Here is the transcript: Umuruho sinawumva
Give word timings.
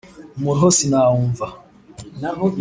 Umuruho 0.37 0.67
sinawumva 0.77 1.47